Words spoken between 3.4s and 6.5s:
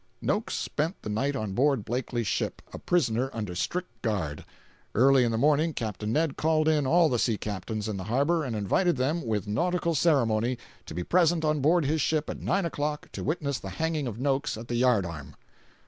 strict guard. Early in the morning Capt. Ned